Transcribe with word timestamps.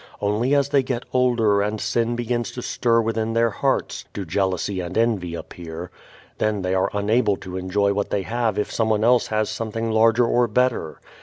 Only 0.19 0.55
as 0.55 0.69
they 0.69 0.81
get 0.81 1.03
older 1.13 1.61
and 1.61 1.79
sin 1.79 2.15
begins 2.15 2.49
to 2.53 2.63
stir 2.63 3.01
within 3.01 3.33
their 3.33 3.51
hearts 3.51 4.05
do 4.13 4.25
jealousy 4.25 4.79
and 4.79 4.97
envy 4.97 5.35
appear. 5.35 5.91
Then 6.39 6.63
they 6.63 6.73
are 6.73 6.89
unable 6.91 7.37
to 7.37 7.55
enjoy 7.55 7.93
what 7.93 8.09
they 8.09 8.23
have 8.23 8.57
if 8.57 8.71
someone 8.71 9.03
else 9.03 9.27
has 9.27 9.47
something 9.47 9.91
larger 9.91 10.25
or 10.25 10.47
better. 10.47 10.99